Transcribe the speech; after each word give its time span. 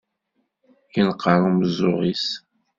Yenqer 0.95 1.39
umeẓẓuɣ-is. 1.49 2.27